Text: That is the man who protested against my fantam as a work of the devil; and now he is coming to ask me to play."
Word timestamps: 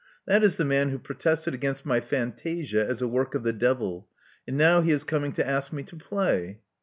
That 0.25 0.43
is 0.43 0.55
the 0.55 0.65
man 0.65 0.89
who 0.89 0.97
protested 0.97 1.53
against 1.53 1.85
my 1.85 1.99
fantam 1.99 2.73
as 2.73 3.03
a 3.03 3.07
work 3.07 3.35
of 3.35 3.43
the 3.43 3.53
devil; 3.53 4.07
and 4.47 4.57
now 4.57 4.81
he 4.81 4.89
is 4.89 5.03
coming 5.03 5.31
to 5.33 5.47
ask 5.47 5.71
me 5.71 5.83
to 5.83 5.95
play." 5.95 6.57